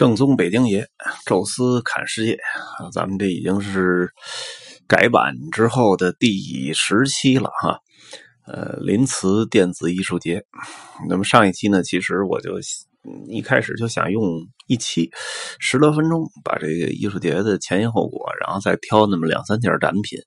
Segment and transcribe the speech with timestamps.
[0.00, 0.88] 正宗北京爷，
[1.26, 2.38] 宙斯侃世界！
[2.90, 4.08] 咱们这已经是
[4.88, 7.80] 改版之后的第十期了哈。
[8.46, 10.42] 呃，临淄电子艺术节。
[11.06, 12.52] 那么上一期呢，其实我就
[13.28, 14.22] 一开始就想用
[14.66, 15.10] 一期
[15.58, 20.18] 十多分钟，把这个艺术节的前因后果，然后再挑那么两三件展品，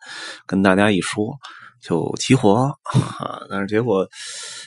[0.46, 1.40] 跟大家一说。
[1.84, 2.54] 就齐活
[3.20, 3.44] 啊！
[3.50, 4.08] 但是结果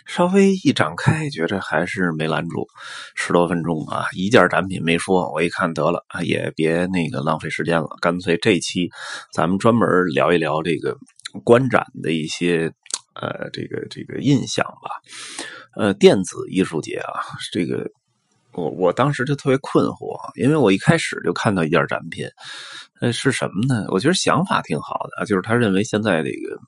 [0.05, 2.67] 稍微一展开，觉着还是没拦住。
[3.15, 5.33] 十多分钟啊，一件展品没说。
[5.33, 8.91] 我一看得了，也别那个浪费时间了，干脆这期
[9.33, 10.95] 咱们专门聊一聊这个
[11.43, 12.71] 观展的一些
[13.15, 14.91] 呃这个这个印象吧。
[15.75, 17.91] 呃，电子艺术节啊，这个
[18.53, 22.27] 我我当时就特别困惑，因为我一开始就看到一件展品，
[23.01, 23.87] 呃，是什么呢？
[23.89, 26.59] 我觉得想法挺好的，就是他认为现在这个。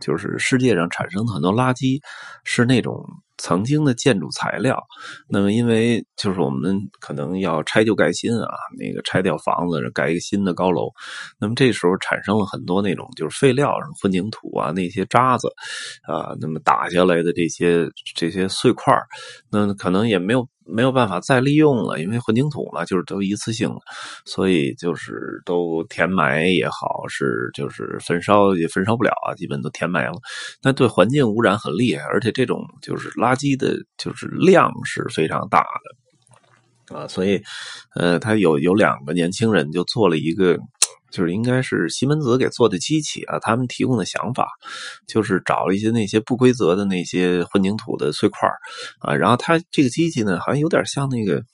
[0.00, 2.00] 就是世界上产生的很多垃圾，
[2.44, 3.04] 是那种
[3.38, 4.82] 曾经的建筑材料。
[5.28, 10.90] 那么，因为就是我们可能要拆旧盖新啊，那个拆掉房子，盖一个新的高楼。
[11.38, 15.48] 那么这时候产生了很多那种就是废料，混凝土啊，那些渣子
[16.08, 18.96] 啊，那么打下来的这些这些碎块
[19.50, 20.48] 那可能也没有。
[20.66, 23.80] 没有办法再利用了，因为混凝土嘛，就是都一次性的，
[24.24, 30.14] 所以就是都填埋也好，是就是焚烧也焚烧不了啊，基本都填埋了。
[30.62, 35.64] 那对环境污染很厉害，而且这种就是垃圾的，就是量是非常大
[36.88, 37.08] 的啊。
[37.08, 37.42] 所以，
[37.94, 40.58] 呃，他有有两个年轻人就做了一个。
[41.12, 44.48] 就是应该是西门子给做的机器啊，他们提供的想法
[45.06, 48.48] 就是找了一些那些不规则的那些混凝土的碎块
[48.98, 51.44] 啊，然后它这个机器呢，好像有点像那个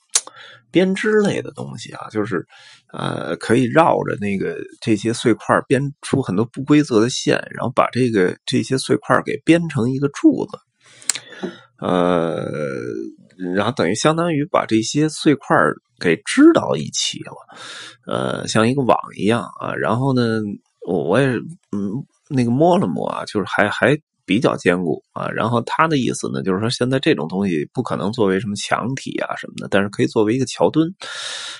[0.71, 2.47] 编织类的东西啊，就是
[2.91, 10.57] 呃可以绕着那个这些碎块编出很多不规则的线，然后把这个这些碎块给编成一个柱子，
[11.79, 12.49] 呃。
[13.55, 15.55] 然后等于相当于把这些碎块
[15.99, 17.33] 给织到一起了，
[18.07, 19.73] 呃，像一个网一样啊。
[19.73, 20.39] 然后呢，
[20.87, 21.91] 我我也嗯
[22.29, 25.27] 那个摸了摸啊，就是还还比较坚固啊。
[25.27, 30.87] 然后他的意思呢，就是说现在这种东西不可能作为什么墙体啊什么的，但是可以作为一个桥墩。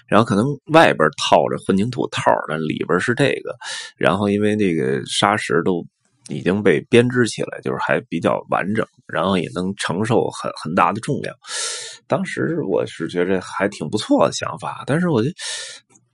[0.07, 3.55] 然后可能外边套着混凝土套的，里边是这个。
[3.97, 5.85] 然后因为那个砂石都。
[6.31, 11.35] 已经被编织起来，就是还比较完整，然后也能承受很很大的重量。
[12.09, 15.29] 当时我是觉得还挺不错的想法，但是我就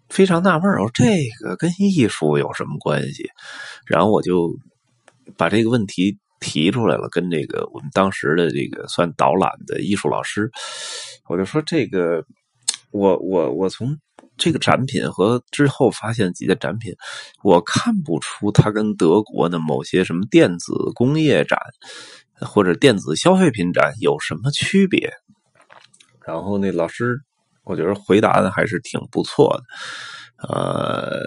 [0.09, 3.28] 非常纳闷我说这个跟艺术有什么关系？
[3.88, 4.53] 然后我就
[5.35, 10.51] 把这个问题提出来了，跟这个我们当时的这个算导览的艺术老师，
[11.28, 12.23] 我就说这个，
[12.91, 13.97] 我我我从。
[14.38, 16.94] 这个展品和之后发现几件展品，
[17.41, 21.57] 我看不出它跟德国的某些什么电子工业展
[22.41, 25.13] 或者电子消费品展有什么区别。
[26.25, 27.18] 然后那老师，
[27.63, 31.22] 我觉得回答的还是挺不错的，呃，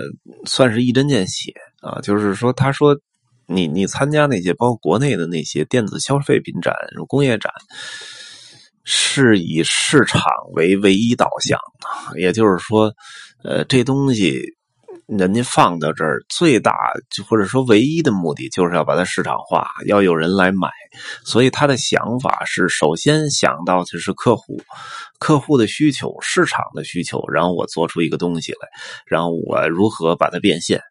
[0.44, 2.00] 算是一针见血啊。
[2.00, 2.98] 就是说，他说
[3.46, 6.74] 你你参加那些包括国内的那些电子消费品展、
[7.06, 7.52] 工业展。
[8.90, 10.22] 是以市场
[10.54, 11.60] 为唯一导向，
[12.16, 12.90] 也就是说，
[13.44, 14.40] 呃，这东西
[15.08, 16.74] 人家放到这儿，最大
[17.26, 20.68] 或者说唯一的目的就是要把它市场化，要有人来买。
[21.24, 24.60] 所以他的想法是，首先想到的是客户，
[25.18, 28.68] 客户的需求，市场的需求，然后我做出一个东西来，
[29.06, 30.82] 然后我如何把它变现。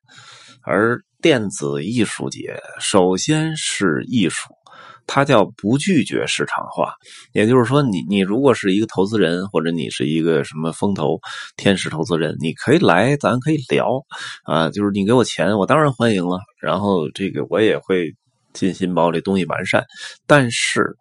[0.63, 4.56] 而电子艺术节首先是艺术。
[5.07, 6.93] 它叫不拒绝市场化，
[7.31, 11.17] 也就是说，你你如果是一个投资人，或者你是一个什么风投、
[11.55, 14.05] 天使投资人，你可以来，咱可以聊
[14.43, 16.39] 啊，就是你给我钱，我当然欢迎了。
[16.61, 18.13] 然后这个我也会
[18.53, 19.85] 尽心把这东西完善，
[20.25, 20.95] 但是，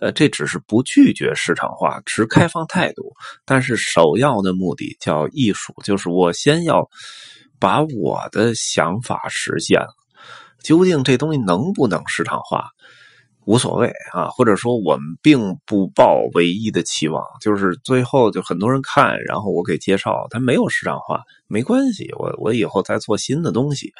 [0.00, 3.12] 呃，这只是不拒绝市场化，持开放态度。
[3.44, 6.88] 但是首要的目的叫艺术，就是我先要
[7.60, 9.94] 把我的想法实现了，
[10.64, 12.70] 究竟这东西能不能市场化？
[13.44, 23.92] 无所谓啊，或者说我们并不抱唯一的期望，就是最后就很多人看，然后我给介绍，它没有市场化，没关系，我我以后再做新的东西，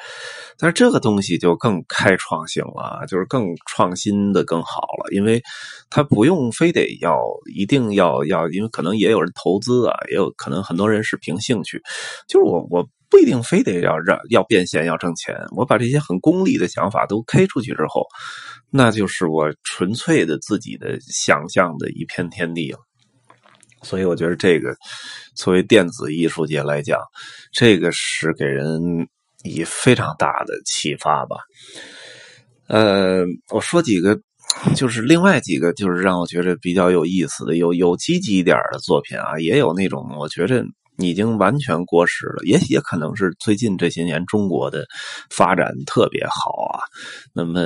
[0.58, 5.43] 但是这个东西就更开创性了，就是更创新的更好了，因为
[5.90, 7.19] 它不用非得要
[7.55, 11.82] 一定要要，因为可能也有人投资啊，也有可能很多人是凭兴趣，
[12.28, 12.87] 就是我我。
[13.12, 18.06] 不一定非得要让要变现要挣钱，我把这些很功利的想法都 K 出去之后，
[18.70, 22.79] 那就是我纯粹的自己的想象的一片天地了。
[23.82, 24.75] 所以我觉得这个
[25.35, 26.99] 作为电子艺术界来讲，
[27.53, 28.81] 这个是给人
[29.44, 31.37] 以非常大的启发吧。
[32.69, 34.19] 呃，我说几个，
[34.75, 40.65] 就是另外几个，就是让我觉得比较有意思的，有有积极一点的作品啊，也有那种我觉得。
[40.99, 44.85] 已经完全过时了，也也可能是最近这些年中国的
[45.31, 46.81] 发展特别好啊，
[47.35, 47.61] 那么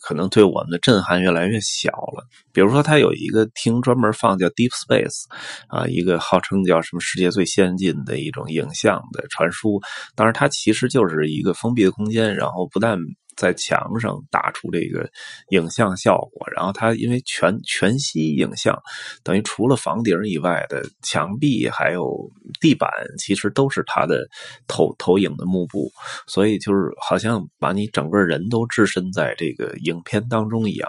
[0.00, 2.24] 可能对我们的震撼越来越小了。
[2.52, 5.24] 比如说，它有一个厅专门放叫 Deep Space，
[5.68, 9.80] 啊，一个号称叫什么世界最先进的一种影像的传输，
[10.14, 12.98] 当然它其实就是一个封闭的空间，然后不但。
[13.36, 15.10] 在墙上打出这个
[15.48, 18.80] 影像效果，然后它因为全全息影像，
[19.22, 22.30] 等于除了房顶以外的墙壁还有
[22.60, 24.26] 地板，其实都是它的
[24.66, 25.90] 投投影的幕布，
[26.26, 30.88] 所以就是好像把你整个人都置身在这个影片当中一样。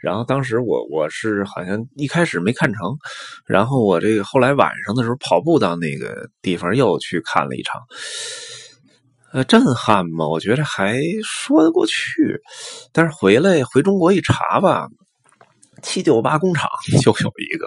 [0.00, 2.96] 然后当时我我是好像一开始没看成，
[3.46, 7.80] 然后我这个后来晚上的时候跑步到那个地方又去看了一场。
[9.32, 12.40] 呃，震撼嘛，我觉得还说得过去，
[12.92, 14.88] 但是回来回中国一查吧，
[15.82, 16.68] 七九八工厂
[17.02, 17.66] 就有一个，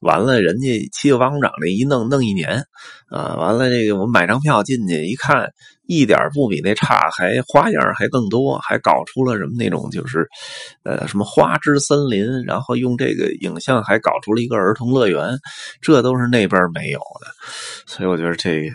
[0.00, 2.64] 完了人家七九八工厂这一弄弄一年，
[3.08, 5.50] 啊，完了这个我买张票进去一看，
[5.86, 10.26] 一点不比那差，还花样还更多，还搞出了什么那种就是，
[10.84, 15.38] 呃，什么花之森林，然后用这个影像还搞出了一个儿童乐园，
[15.80, 17.26] 这都是那边没有的，
[17.86, 18.70] 所以我觉得这。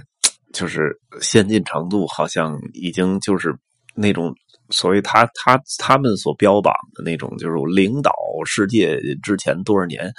[0.54, 3.54] 就是先进程度，好像已经就是
[3.94, 4.34] 那种
[4.70, 8.10] 所谓他他他们所标榜的那种，就是领导
[8.44, 10.12] 世界之前多少年，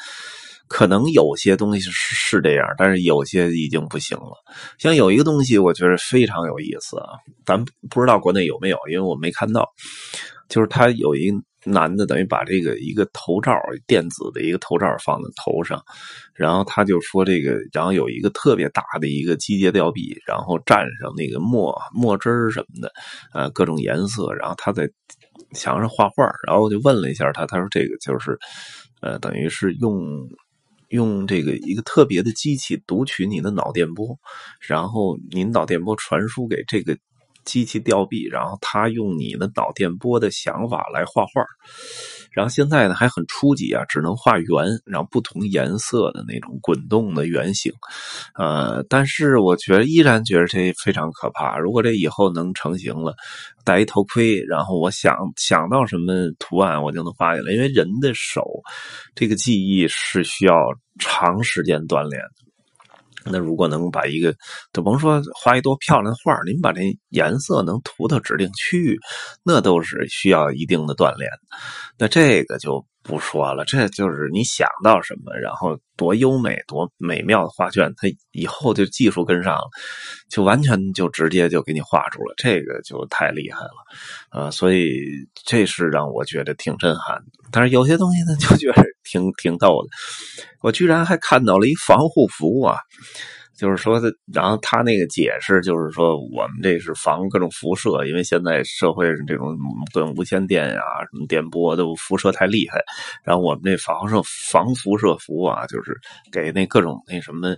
[0.69, 4.33] 可能有些东西是是这样，但是有些已经不行了。
[4.79, 9.69] 像有一个东西，我觉得非常有意思啊，咱不知道国内有没有，因为我没看到，
[10.49, 11.37] 就是他有一个。
[11.69, 13.53] 男的等于把这个一个头罩，
[13.89, 15.83] 电子的一个头罩放在头上，
[16.33, 22.93] 然后他就说这个，然后有一个特别大的一个机械吊臂，然后蘸上那个墨墨汁什么的，
[23.35, 24.89] 呃，各种颜色，然后他在
[25.53, 28.39] 墙上画画，然后我就问了一下他，他说这个就是，
[29.01, 30.29] 呃，等于是用
[30.89, 34.19] 用这个一个特别的机器读取你的脑电波，
[34.61, 36.97] 然后您脑电波传输给这个。
[37.47, 41.43] 机器吊臂，然后他用你的脑电波的想法来画画，
[42.33, 47.73] 然后现在呢还很初级啊，只能画圆，然后不同颜色的那种滚动的圆形，
[48.35, 51.57] 呃，但是我觉得依然觉得这非常可怕。
[51.57, 53.15] 如果这以后能成型了，
[53.65, 57.53] 戴一头盔，然后我想想到什么图案，我就能画下来。
[57.53, 58.43] 因为人的手
[59.15, 60.55] 这个记忆是需要
[60.99, 62.46] 长时间锻炼的。
[63.31, 64.35] 那如果能把一个，
[64.73, 68.99] 就甭说画一多漂亮的画，您把这颜色能涂到指定区域，
[69.43, 71.31] 那都是需要一定的锻炼。
[71.99, 79.69] 那这个就不说了，这就是你想到什么，然后多优美、多美妙的画卷，它以后就技术跟上了，
[80.29, 83.71] 就完全就直接就给你画出了，这个就太厉害了
[84.31, 84.51] 啊！
[84.51, 84.93] 所以
[85.45, 87.25] 这是让我觉得挺震撼的。
[87.51, 89.89] 但是有些东西呢，就觉得挺挺逗的。
[90.61, 92.77] 我居然还看到了一防护服啊！
[93.57, 94.01] 就是说，
[94.33, 99.57] 然后他那个解释就是说，我们这是防各种辐射，因为现在社会这种
[99.93, 100.81] 各种无线电呀、
[101.11, 102.83] 什么电波都辐射太厉害。
[103.25, 105.99] 然后我们这防射防辐射服啊，就是
[106.31, 107.49] 给那各种那什么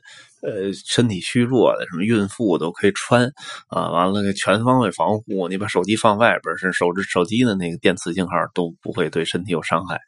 [0.42, 3.30] 呃身体虚弱的什么孕妇都可以穿
[3.68, 3.90] 啊。
[3.90, 9.98] 完了，全方位防护，你把手机放外边，是手手机的那个电磁信号都不会对身体有伤害。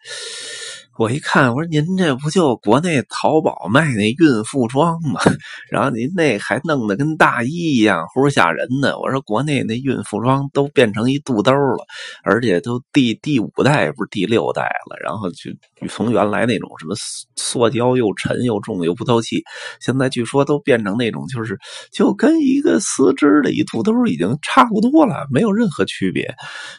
[1.01, 5.19] 我一看，我说您这不就国内淘宝卖那孕妇装吗？
[5.73, 8.99] 然后您那还弄得跟大衣一样，齁吓人呢。
[8.99, 11.87] 我说国内那孕妇装都变成一肚兜了，
[12.23, 14.99] 而且都第第五代不是第六代了。
[15.03, 15.51] 然后就
[15.89, 16.95] 从原来那种什么
[17.35, 19.43] 塑胶又沉又重又不透气，
[19.81, 21.59] 现在据说都变成那种就是
[21.91, 26.35] 就跟一个丝织的一肚兜已经差不多了，没有任何区别。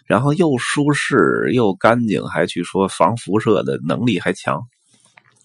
[0.06, 4.11] 然后又舒适又干净，还据说防辐射的能力。
[4.12, 4.60] 力还强，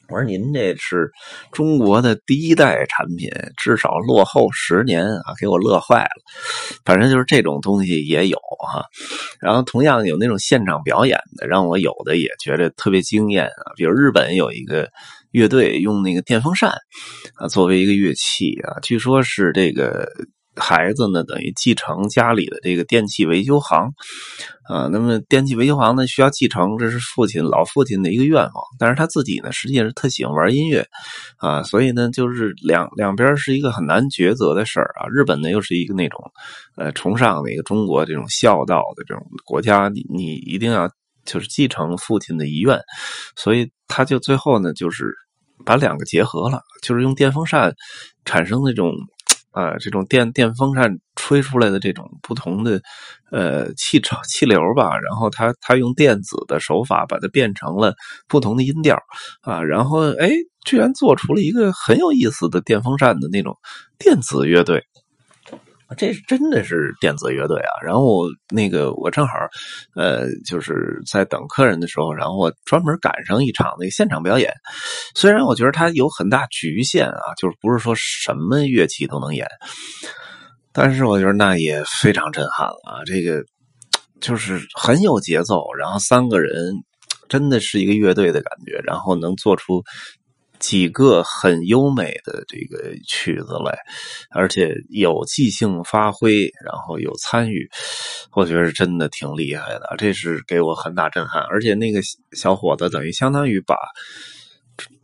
[0.08, 1.10] 我说您这是
[1.52, 6.22] 中国的第一代产品，至少落后十年啊，给我乐坏了。
[6.84, 8.84] 反正就是这种东西也有哈，
[9.40, 13.72] 然后同样有那种现场表演的，让我有的也觉得特别惊艳啊。
[13.76, 14.90] 比如日本有一个
[15.30, 16.72] 乐队用那个电风扇
[17.36, 20.08] 啊作为一个乐器啊，据说是这个。
[20.56, 23.78] 孩子呢，等于继承家里的这个电器维修行，
[24.68, 28.52] 啊，那么电器维修行呢，需要继承，这是父亲老父亲的一个愿望。
[28.78, 30.86] 但是他自己呢，实际上是特喜欢玩音乐，
[31.36, 35.06] 啊，所以呢，就是两两边是一个很难抉择的事儿啊。
[35.12, 36.18] 日本呢，又是一个那种，
[36.76, 40.88] 呃，崇尚的一个中国这种孝道的这种国家，你你一定要
[41.26, 42.80] 就是继承父亲的遗愿，
[43.36, 45.14] 所以他就最后呢，就是
[45.66, 47.74] 把两个结合了，就是用电风扇
[48.24, 48.90] 产生那种。
[49.56, 52.82] 啊，这种电电风扇吹出来的这种不同的
[53.32, 57.94] 呃气潮气流吧，然后它它用电子的手法把它变成了
[58.28, 58.98] 不同的音调
[59.40, 60.28] 啊，然后哎，
[60.66, 63.56] 居然做出了一个很有意思的电风扇的那种
[63.98, 64.84] 电子乐队。
[65.96, 67.70] 这真的是电子乐队啊！
[67.84, 69.34] 然后那个我正好，
[69.94, 74.52] 呃，就是在等客人的时候，然后我专门赶上一场那个现场表演。
[75.14, 79.46] 虽然我觉得它有很大局限啊，就是不是说什么乐器都能演，
[80.72, 83.04] 但是我觉得那也非常震撼了啊！
[83.04, 83.44] 这个
[84.20, 86.52] 就是很有节奏，然后三个人
[87.28, 89.82] 真的是一个乐队的感觉，然后能做出。
[90.58, 93.78] 几个很优美的这个曲子来，
[94.30, 97.68] 而且有即兴发挥，然后有参与，
[98.32, 99.94] 我觉得是真的挺厉害的。
[99.98, 101.42] 这是给我很大震撼。
[101.42, 102.00] 而且那个
[102.32, 103.76] 小伙子等于相当于把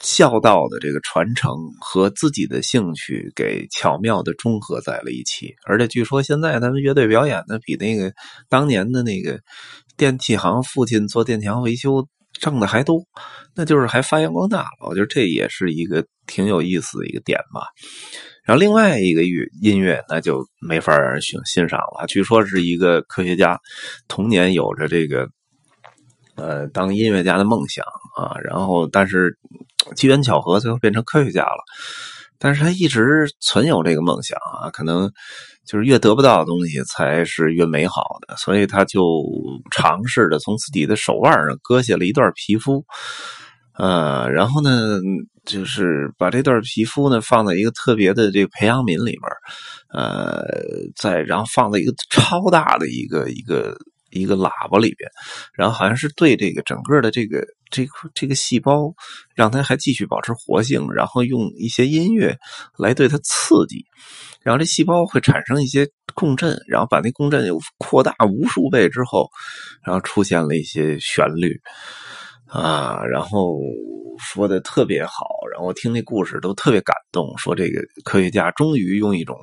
[0.01, 5.55] 孝道的这个传承和自己的兴趣给巧妙的中和在了一起。
[5.67, 8.13] 而且据说现在他们乐队表演的比那个
[8.49, 9.41] 当年的那个
[9.97, 12.07] 电器行父亲做电器维修。
[12.41, 13.01] 挣的还多，
[13.55, 14.89] 那就是还发扬光大了。
[14.89, 17.67] 我觉得这也是一个挺有意思的一个点吧。
[18.45, 22.07] 然后另外一个乐音乐，那就没法让人欣欣赏了。
[22.09, 23.61] 据说是一个科学家，
[24.09, 25.29] 童年有着这个
[26.35, 27.85] 呃当音乐家的梦想
[28.17, 29.39] 啊，然后但是
[29.95, 31.63] 机缘巧合，最后变成科学家了。
[32.39, 35.13] 但是他一直存有这个梦想啊，可能
[35.67, 39.03] 就是越得不到的东西才是越美好的，所以他就
[39.71, 42.85] 尝试着从自己的手腕上割下了一段皮肤，
[43.79, 44.99] 呃，然后呢，
[45.45, 49.21] 就是把这段皮肤呢放在一个特别的这个培养皿里面，
[49.93, 50.45] 呃，
[50.97, 53.77] 再然后放在一个超大的一个一个。
[54.13, 55.11] 一个喇叭里边，
[55.55, 58.93] 然后好像是对这个整个的这个这个这个细胞，
[59.35, 62.37] 让它还继续保持活性，然后用一些音乐
[62.79, 63.85] 来对它刺激，
[64.43, 69.29] 然后这细胞会产生一些共振，然后把那共振又扩大无数倍之后，
[69.85, 71.61] 然后出现了一些旋律
[72.47, 73.59] 啊，然后
[74.19, 79.37] 说的特别好，然后我听那故事都特别感动，说这个科学家终于用一种。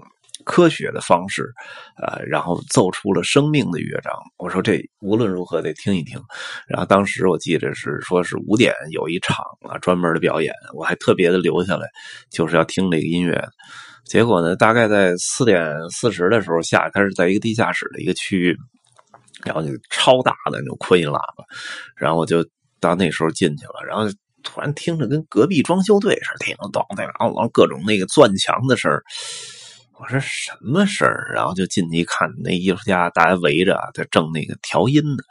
[0.49, 1.53] 科学的方式，
[2.01, 4.11] 呃，然后奏出了生命的乐章。
[4.39, 6.19] 我说这无论如何得听一听。
[6.67, 11.87] 然后当时我记得是说是五点有一场啊专门的表演，我还特别的留下来，
[12.31, 13.39] 就是要听这个音乐。
[14.05, 18.57] 结果呢，大概在四点四十的时候下，它是在一个地下室的一个区域，
[19.45, 21.45] 然后就超大的那种扩音喇叭，
[21.95, 22.43] 然后我就
[22.79, 29.03] 到那时候进去了，然后突然听着跟隔壁装修队似的，听咚咚咚各种那个钻墙的声儿。
[29.99, 31.31] 我说什么事儿？
[31.35, 35.23] 然后就进去一看，那艺术家大家围着，在正那个调音呢。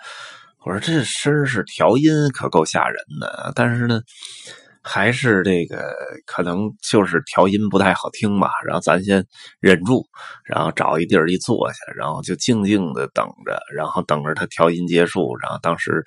[0.64, 3.52] 我说这声是调音，可够吓人的。
[3.54, 4.02] 但是呢。
[4.88, 9.22] 还是这个可能就是调音不太好听吧，然后咱先
[9.60, 10.02] 忍住，
[10.44, 16.02] 然后找一地儿一坐下，然后就静静的等着，然后等着他调音结束，然后当时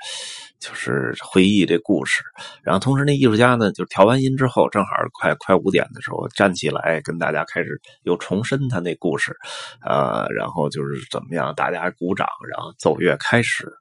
[0.59, 2.23] 就是回忆这故事，
[2.63, 9.37] 然后同时那艺术家呢，就调完音之后，正好快快五点的时候站起来跟大家开始又重申他那故事，
[9.85, 13.71] 呃，然后就是怎么样，大家鼓掌，然后奏乐开始。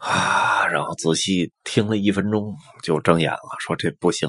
[0.00, 4.28] 啊，然后仔细听了一分钟，就睁眼了，说这不行，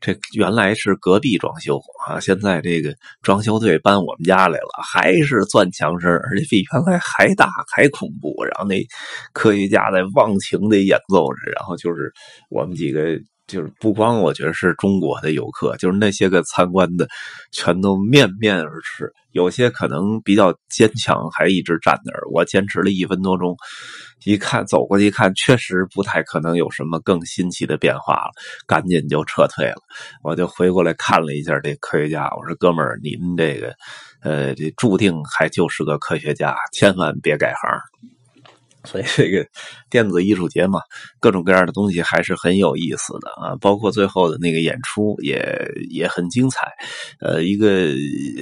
[0.00, 2.92] 这原来是隔壁装修啊，现在这个
[3.22, 8.44] 装修队搬我们家来了，还是钻墙声，而且比原来还大还恐怖。
[8.44, 8.84] 然后那
[9.32, 12.12] 科学家在忘情的演奏着，然后就是
[12.50, 13.18] 我们几个。
[13.46, 17.06] 就是不光我觉得是中国的游客，就是那些个参观的，
[17.52, 19.12] 全都面面而赤。
[19.32, 22.22] 有些可能比较坚强，还一直站那儿。
[22.32, 23.56] 我坚持了一分多钟，
[24.24, 28.30] 一看走过去一看，确实不太可能有什么更新奇的变化了，
[28.66, 29.82] 赶紧就撤退了。
[30.22, 33.74] 我就回过来看了一下这科学家，我说：“哥们儿，您这个，
[34.22, 37.70] 呃，这注定还就是个科学家，千万别改行。”
[38.84, 39.46] 所以这个
[39.90, 40.80] 电子艺术节嘛，
[41.20, 45.42] 各种各样的东西还是很有意思的啊，包括最后的那个演出也
[45.90, 46.70] 也很精彩，
[47.20, 47.92] 呃，一个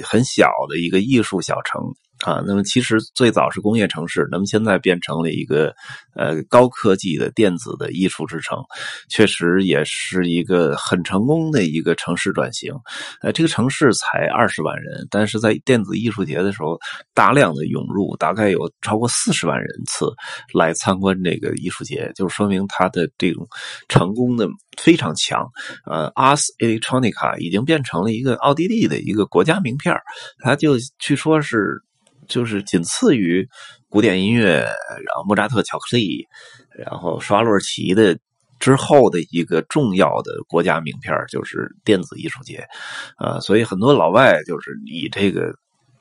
[0.03, 1.81] 很小的一个艺术小城。
[2.23, 5.75] 啊，那么其实最早是工业城市，那么现在变成了一个
[6.15, 8.57] 呃高科技的电子的艺术之城，
[9.09, 12.73] 确实也是一个很成功的一个城市转型。
[13.21, 16.79] 呃，这个城市才二十万人，但是在电子艺术节的时候，
[17.13, 20.05] 大量的涌入，大概有超过四十万人次
[20.53, 23.45] 来参观这个艺术节，就说明它的这种
[23.89, 25.45] 成功的非常强。
[25.85, 29.93] 呃，Ars Electronica 已经变成了一个奥地利的一个国家名片
[30.39, 31.83] 它就据说是。
[32.27, 33.47] 就是仅次于
[33.89, 36.27] 古典音乐，然后莫扎特、巧克力，
[36.77, 38.17] 然后刷洛奇的
[38.59, 42.67] 之后的一个重要的国家名片就是电子艺术节，
[43.17, 45.53] 啊，所以很多老外就是以这个。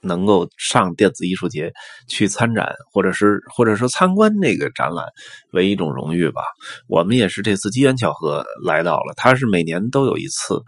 [0.02, 1.72] 能够上电子艺术节
[2.08, 5.06] 去参展，或者是或者说参观这个展览，
[5.52, 6.42] 为一种荣誉吧。
[6.88, 10.60] 我们也是这次机缘巧合来到了，它是每年都有一次。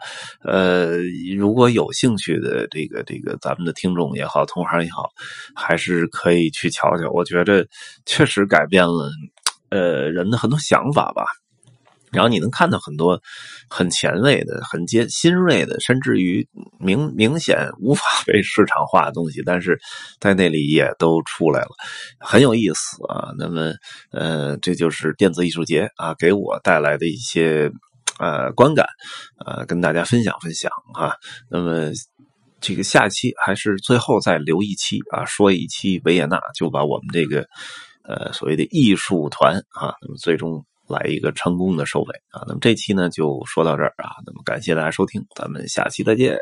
[0.43, 0.99] 呃，
[1.37, 5.11] 如果有兴趣的这个这个咱们的听众也好，同行也好，
[5.55, 7.11] 还是可以去瞧瞧。
[7.11, 7.67] 我觉得
[8.07, 9.11] 确实改变了
[9.71, 11.25] 呃人的很多想法吧。
[12.15, 13.21] 然后你能看到很多
[13.69, 19.79] 很前卫的、很尖新锐的，甚至于明明显无法 被市场化的东西，但是
[20.21, 21.71] 在那里也都出来了，
[22.21, 23.33] 很有意思啊。
[23.39, 23.73] 那么，
[24.13, 27.71] 呃，这就是电子艺术节啊，给我带来的一些
[28.19, 28.87] 呃观感，
[29.45, 31.15] 呃，跟大家分享分享啊。
[31.51, 31.91] 那么，
[32.61, 37.47] 这个下期还是最后再留一期啊，说一期维也纳，就把我们这个
[38.05, 40.65] 呃所谓的艺术团啊，那么最终。
[40.89, 42.45] 来一个成功的收尾啊！
[42.47, 46.37] 那么这期呢就说到这儿啊，那么感谢大家收听，咱们下期再见。